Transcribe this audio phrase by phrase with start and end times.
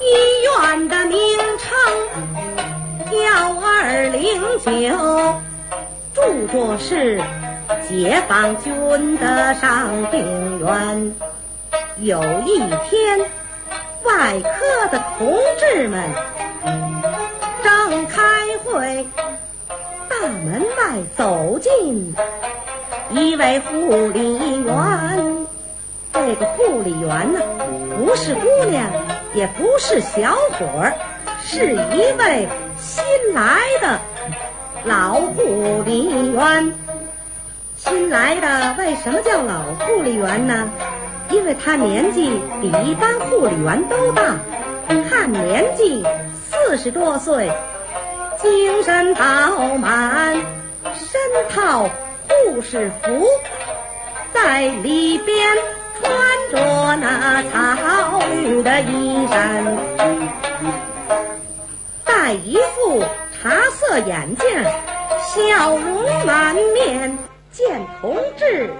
[0.00, 0.04] 医
[0.44, 1.18] 院的名
[1.58, 1.78] 称
[3.22, 4.70] 幺二零九
[6.14, 7.20] 住着是
[7.88, 11.14] 解放军的伤病员
[11.98, 13.20] 有一天
[14.04, 16.08] 外科的同志们
[17.62, 18.22] 正开
[18.64, 19.06] 会
[20.08, 22.14] 大门外走进
[23.10, 25.46] 一位护理员
[26.12, 27.40] 这个护理员呢
[27.96, 28.86] 不是姑娘，
[29.34, 30.94] 也不是小伙儿，
[31.42, 33.98] 是一位新来的
[34.84, 36.72] 老护理员。
[37.76, 40.70] 新来的为什么叫老护理员呢？
[41.30, 44.36] 因为他年纪比一般护理员都大，
[45.08, 46.04] 看年纪
[46.50, 47.50] 四十多岁，
[48.40, 50.34] 精神饱满，
[50.94, 51.88] 身套
[52.28, 53.26] 护士服，
[54.32, 55.56] 在里边。
[56.00, 56.10] 穿
[56.50, 59.76] 着那草绿的衣衫，
[62.04, 63.02] 戴一副
[63.40, 64.46] 茶色眼镜，
[65.22, 67.18] 笑容满面，
[67.52, 68.72] 见同志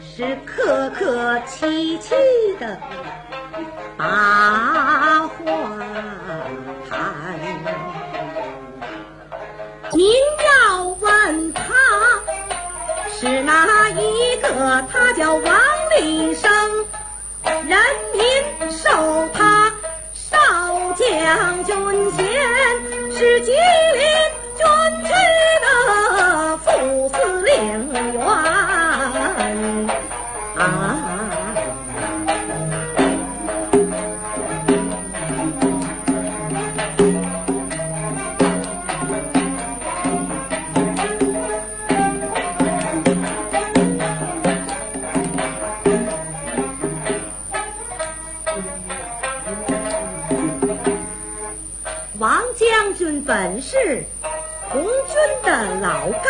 [0.00, 2.14] 是客客气气
[2.58, 2.78] 的
[3.96, 5.30] 把话
[6.90, 6.96] 谈。
[9.92, 10.12] 您
[10.68, 11.62] 要问他
[13.18, 15.75] 是哪一个，他叫王。
[16.00, 16.50] 一生，
[17.42, 17.78] 人
[18.12, 19.72] 民受他
[20.12, 20.36] 少
[20.94, 21.74] 将军
[22.12, 22.24] 衔，
[23.12, 23.52] 是吉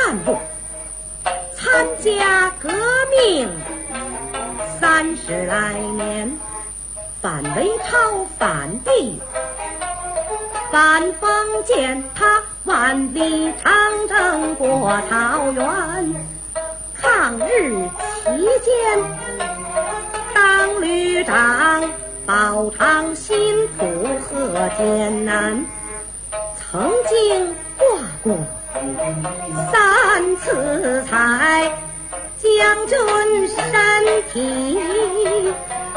[0.06, 0.38] 干部，
[1.52, 2.68] 参加革
[3.10, 3.50] 命
[4.78, 6.38] 三十来年，
[7.20, 9.20] 反韦超反帝，
[10.70, 13.72] 反封建，他万里长
[14.08, 16.14] 征过草原，
[17.02, 17.88] 抗日
[18.22, 18.30] 期
[18.64, 19.02] 间
[20.32, 21.82] 当旅长，
[22.24, 23.84] 饱尝辛苦
[24.20, 25.66] 和艰难。
[26.70, 27.86] 曾经挂
[28.22, 28.36] 过
[29.72, 29.85] 三
[30.46, 31.72] 三次彩，
[32.38, 33.56] 将军身
[34.32, 34.78] 体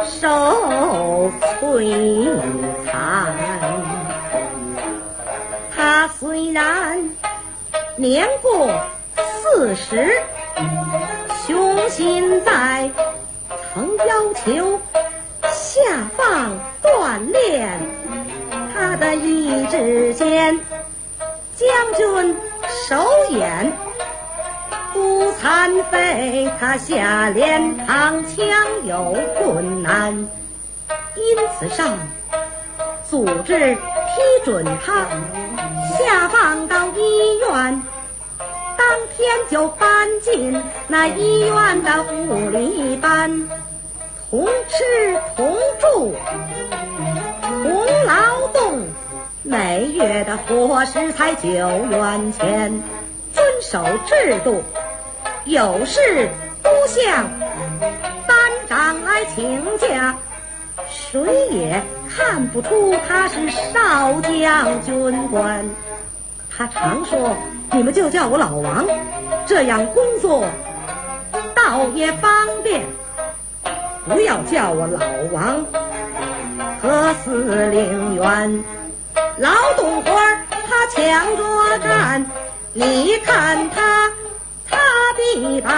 [0.08, 2.26] 受摧
[2.84, 3.36] 残。
[5.76, 7.12] 他虽然
[7.96, 8.68] 年过
[9.44, 10.10] 四十，
[11.46, 12.90] 雄心在，
[13.72, 14.82] 曾要求
[15.44, 17.80] 下放锻炼。
[18.74, 20.60] 他的意志坚，
[21.56, 22.36] 将军
[22.88, 23.72] 手眼
[24.94, 28.48] 不残废，他下连扛枪
[28.86, 30.28] 有困难，
[31.16, 31.24] 因
[31.58, 31.98] 此上
[33.08, 33.82] 组织批
[34.46, 35.06] 准他。
[35.98, 37.84] 下放到医院，
[38.78, 43.50] 当天就搬进那医院的护理班，
[44.30, 46.16] 同吃同住。
[47.42, 48.88] 同劳动，
[49.44, 52.82] 每月的伙食才九元钱，
[53.34, 54.64] 遵守制度，
[55.50, 56.30] 有事
[56.62, 57.28] 都向
[58.28, 58.38] 班
[58.68, 60.16] 长来请假，
[60.88, 61.20] 谁
[61.50, 65.68] 也看不出他是少将军官。
[66.56, 67.36] 他常说
[67.74, 68.86] ：“你们就叫我老王，
[69.48, 70.46] 这样工作
[71.56, 72.32] 倒也方
[72.62, 72.84] 便，
[74.08, 75.00] 不要叫我老
[75.34, 75.66] 王。”
[76.80, 78.64] 和司令员，
[79.40, 82.24] 劳动官他抢着干，
[82.74, 84.12] 你看他，
[85.36, 85.72] 一般，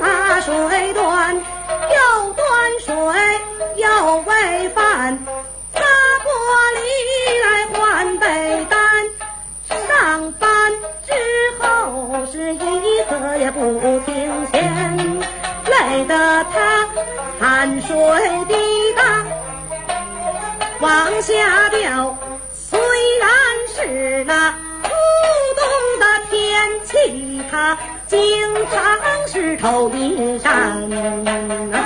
[0.00, 2.94] 把水断，又断水
[3.76, 5.18] 又喂饭，
[5.72, 5.80] 擦
[6.24, 6.26] 玻
[6.76, 6.80] 璃
[7.42, 8.78] 来换被单。
[9.68, 10.72] 上班
[11.06, 11.12] 之
[11.60, 12.58] 后是一
[13.04, 15.20] 刻也不停闲，
[15.66, 16.88] 累得他
[17.38, 17.94] 汗水
[18.48, 18.54] 滴
[18.96, 19.24] 答
[20.80, 22.16] 往下掉。
[22.52, 22.80] 虽
[23.18, 23.30] 然
[23.74, 24.50] 是那
[24.82, 24.88] 初
[25.56, 25.62] 冬
[26.00, 27.42] 的天气。
[27.50, 27.76] 他
[28.12, 28.20] 经
[28.70, 31.81] 常是头顶上。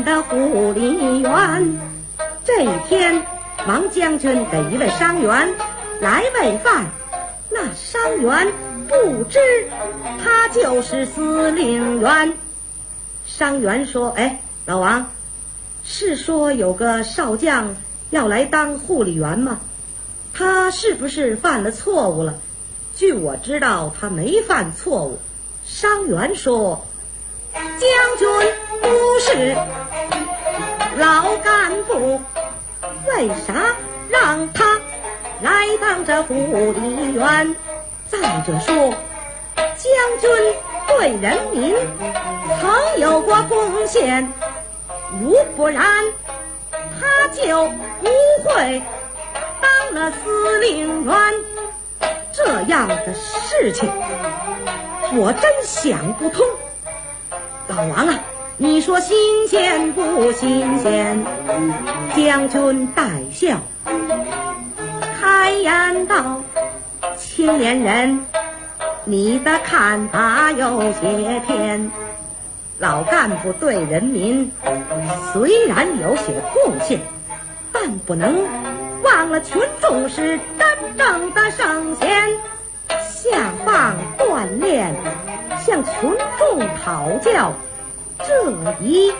[0.00, 1.78] 的护理员，
[2.44, 3.26] 这一天，
[3.68, 5.54] 王将军给一位伤员
[6.00, 6.86] 来喂饭，
[7.50, 8.48] 那伤员
[8.88, 9.38] 不知
[10.24, 12.32] 他就是司令员。
[13.26, 15.08] 伤员说：“哎，老王，
[15.84, 17.76] 是说有个少将
[18.10, 19.60] 要来当护理员吗？
[20.32, 22.34] 他是不是犯了错误了？”
[22.96, 25.18] 据我知道，他没犯错误。
[25.64, 26.86] 伤员说。
[27.54, 28.28] 将军
[28.80, 28.88] 不
[29.20, 29.54] 是
[31.02, 32.20] 老干部，
[33.08, 33.74] 为啥
[34.08, 34.80] 让他
[35.40, 37.56] 来当这护理员？
[38.08, 38.94] 再者说，
[39.56, 40.30] 将军
[40.86, 41.74] 对人民
[42.60, 44.32] 曾有过贡献，
[45.20, 45.84] 如不然，
[46.70, 48.08] 他就不
[48.44, 48.80] 会
[49.60, 51.14] 当了司令员。
[52.32, 53.90] 这样的事情，
[55.14, 56.46] 我真想不通。
[57.66, 58.20] 老王啊，
[58.58, 61.24] 你说新鲜不新鲜？
[62.14, 63.58] 将军带笑，
[65.20, 66.42] 开言道
[67.16, 68.24] ：“青年人，
[69.04, 71.90] 你的看法有些偏。
[72.78, 74.50] 老干部对人民
[75.32, 77.00] 虽然有些贡献，
[77.72, 78.38] 但不能
[79.02, 82.08] 忘了群众是真正的圣贤，
[83.10, 84.94] 下放锻炼。”
[85.64, 87.52] 向群众讨教，
[88.26, 89.12] 这一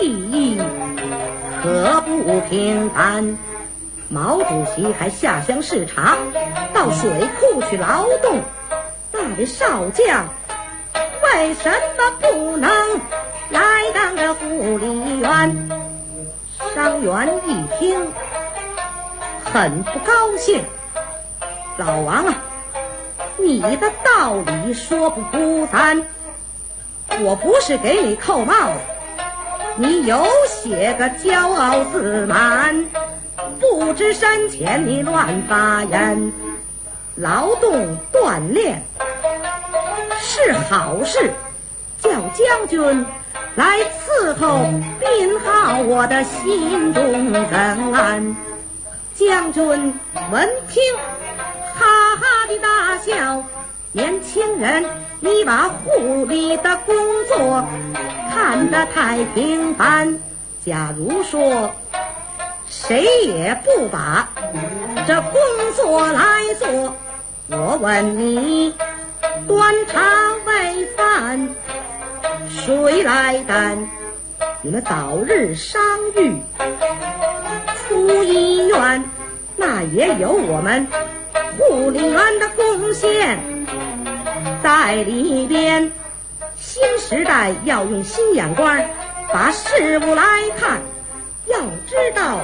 [0.00, 0.60] 意义
[1.62, 3.38] 可不平凡。
[4.08, 6.18] 毛主席还下乡视察，
[6.74, 8.42] 到水库去劳动。
[9.12, 10.28] 那位少将
[11.22, 12.70] 为什么不能
[13.50, 13.60] 来
[13.94, 15.68] 当个护理员？
[16.74, 18.08] 伤员一听，
[19.44, 20.64] 很不高兴。
[21.76, 22.34] 老王啊！
[23.38, 26.04] 你的道理说不孤单，
[27.22, 28.78] 我不是给你扣帽子，
[29.76, 32.86] 你有写个骄傲自满，
[33.58, 36.32] 不知深浅你乱发言。
[37.16, 38.82] 劳动锻炼
[40.18, 41.32] 是好事，
[41.98, 43.04] 叫将军
[43.56, 43.78] 来
[44.08, 44.64] 伺候
[44.98, 48.36] 病好，我的心中怎安？
[49.14, 49.62] 将军
[50.30, 50.82] 闻听。
[51.74, 53.42] 哈哈的大笑，
[53.92, 54.84] 年轻人，
[55.20, 56.96] 你把护理的工
[57.28, 57.64] 作
[58.32, 60.18] 看得太平凡。
[60.64, 61.70] 假如说
[62.66, 64.30] 谁也不把
[65.06, 65.32] 这工
[65.76, 66.20] 作来
[66.58, 66.96] 做，
[67.48, 68.74] 我问你，
[69.46, 70.00] 端茶
[70.46, 71.54] 喂饭
[72.48, 73.88] 谁来担？
[74.62, 75.80] 你们早日伤
[76.16, 76.36] 愈
[77.76, 79.04] 出医院，
[79.56, 80.86] 那也有我们。
[81.58, 83.38] 护理员的贡献
[84.62, 85.92] 在里边。
[86.56, 88.78] 新时代要用新眼光
[89.32, 90.22] 把事物来
[90.58, 90.82] 看，
[91.46, 92.40] 要知道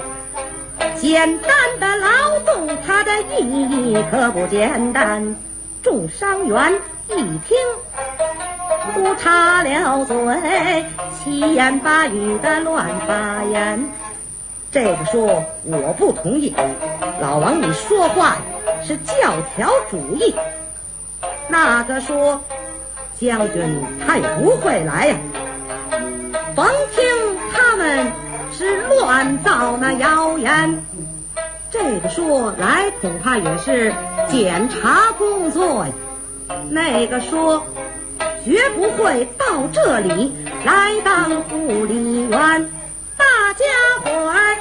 [0.97, 5.37] 简单的劳动它的意义可不简单。
[5.83, 6.81] 众伤员
[7.11, 7.57] 一听
[8.95, 10.17] 都插了嘴，
[11.13, 13.87] 七言八语的乱发言。
[14.73, 16.55] 这个说我不同意，
[17.21, 18.39] 老王你说话。
[18.83, 20.35] 是教条主义。
[21.49, 22.43] 那个说
[23.19, 23.63] 将军
[24.07, 25.17] 他也不会来呀，
[26.55, 27.05] 甭听
[27.53, 28.13] 他们
[28.53, 30.83] 是乱造那谣言。
[31.71, 33.93] 这个说来恐怕也是
[34.29, 35.93] 检查工作呀。
[36.71, 37.65] 那个说
[38.45, 40.35] 绝不会到这里
[40.65, 42.71] 来当护理员。
[43.17, 43.25] 大
[43.55, 43.65] 家
[44.03, 44.57] 伙儿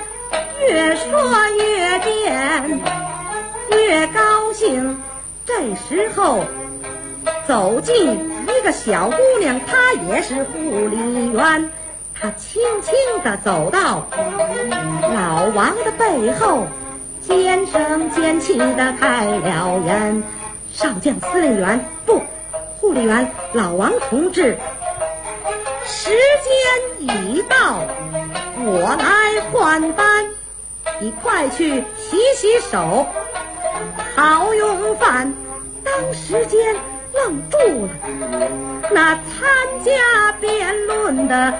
[0.61, 2.81] 越说越变。
[3.71, 4.97] 越高兴，
[5.45, 6.43] 这时候
[7.47, 8.11] 走进
[8.43, 11.71] 一个小姑娘，她也是护理员，
[12.19, 14.07] 她轻轻地走到
[15.13, 16.65] 老王的背后，
[17.21, 20.23] 尖声尖气地开了言
[20.73, 22.21] ：“少将司令员不，
[22.79, 24.57] 护理员老王同志，
[25.85, 27.81] 时间已到，
[28.57, 30.25] 我来换班，
[30.99, 33.05] 你快去洗洗手，
[34.15, 35.33] 好用饭。
[35.83, 36.75] 当时间
[37.25, 37.89] 愣住了，
[38.91, 39.47] 那参
[39.83, 41.53] 加辩论的。”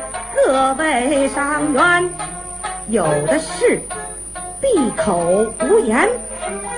[0.46, 2.10] 各位伤员，
[2.90, 3.82] 有的是
[4.62, 5.18] 闭口
[5.62, 6.08] 无言，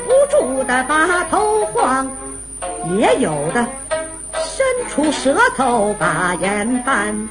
[0.06, 2.08] 不住的把头晃；
[2.98, 3.68] 也有的
[4.36, 7.28] 伸出舌头把眼翻；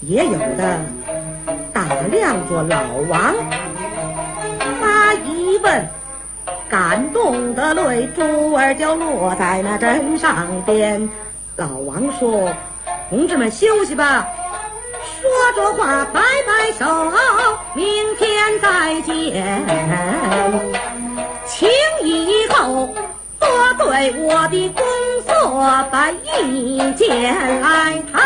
[0.00, 0.80] 也有的
[1.72, 3.34] 打量着老王，
[6.70, 11.10] 感动的泪珠儿就落在那枕上边。
[11.56, 12.48] 老王说
[13.10, 14.28] ：“同志们休息吧。”
[15.20, 16.86] 说着话，摆摆手，
[17.74, 17.84] 明
[18.16, 19.62] 天再见，
[21.44, 21.68] 请
[22.02, 22.88] 以后
[23.38, 23.48] 多
[23.78, 24.84] 对我的工
[25.26, 28.20] 作把意见来谈。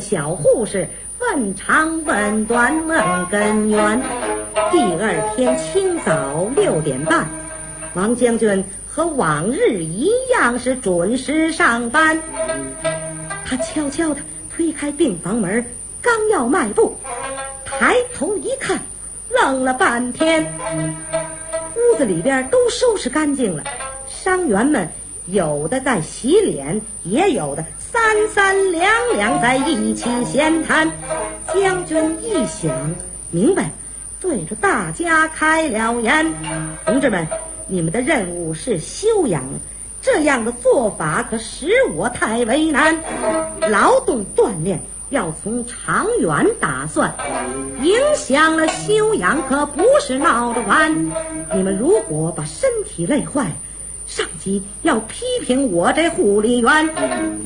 [0.00, 0.88] 小护士，
[1.20, 4.00] 问长问短问根源。
[4.70, 7.28] 第二天清早六点半，
[7.94, 12.20] 王将军和往日一样是准时上班。
[13.44, 14.20] 他悄悄地
[14.54, 15.64] 推开病房门，
[16.00, 16.96] 刚要迈步，
[17.64, 18.80] 抬头一看，
[19.30, 20.52] 愣了半天。
[21.76, 23.64] 屋子里边都收拾干净了，
[24.08, 24.88] 伤员们。
[25.26, 27.64] 有的在洗脸，也有的
[28.04, 30.92] 三三两两在一起闲谈。
[31.54, 32.94] 将军一想
[33.30, 33.70] 明白，
[34.20, 36.34] 对着大家开了言
[36.84, 37.26] ：“同志们，
[37.66, 39.42] 你们的任务是休养，
[40.02, 43.02] 这样的做法可使我太为难。
[43.70, 47.14] 劳动锻炼要从长远打算，
[47.80, 51.06] 影响了休养可不是闹着玩。
[51.54, 53.52] 你们如果把身体累坏，
[54.82, 56.88] 要批评我这护理员，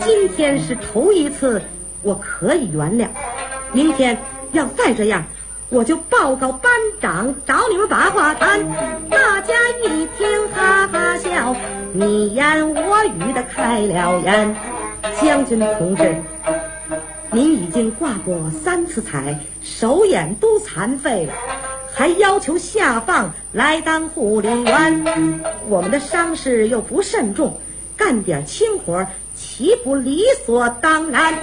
[0.04, 1.62] 今天是头一次，
[2.02, 3.08] 我可以原谅。
[3.72, 4.18] 明天
[4.52, 5.24] 要再这样，
[5.68, 8.60] 我就报告班长，找你们把话谈。
[9.10, 11.54] 大家一听，哈哈笑，
[11.92, 14.56] 你言我语的开了眼。
[15.20, 16.16] 将军同志，
[17.30, 21.32] 您已经挂过三次彩，手眼都残废了。
[21.94, 27.60] 还要求下放来当护理员，我们的伤势又不甚重，
[27.96, 31.34] 干点轻活岂不理所当然？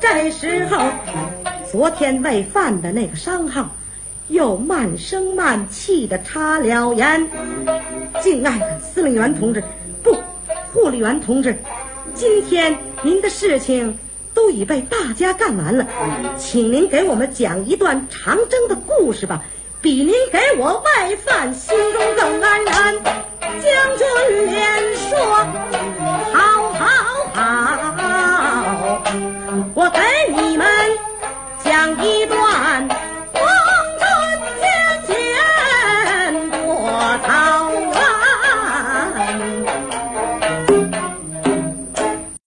[0.00, 0.84] 这时候，
[1.70, 3.70] 昨天喂饭的那个商号，
[4.28, 7.28] 又慢声慢气的插了言
[8.22, 9.64] ：“敬爱的司令员同志，
[10.02, 10.14] 不，
[10.72, 11.56] 护理员同志，
[12.14, 13.98] 今天您的事情
[14.34, 15.86] 都已被大家干完了，
[16.36, 19.42] 请您给我们讲一段长征的故事吧。”
[19.82, 23.29] 比您给我喂饭心中更安然。
[23.58, 24.04] 将军
[24.46, 24.58] 连
[24.94, 25.08] 说
[26.32, 26.38] ：“好
[26.78, 26.82] 好
[27.34, 27.38] 好，
[29.74, 29.98] 我给
[30.32, 30.66] 你们
[31.64, 32.38] 讲一段。”